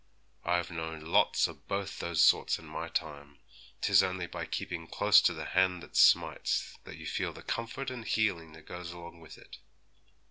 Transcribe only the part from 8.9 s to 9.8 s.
along with it.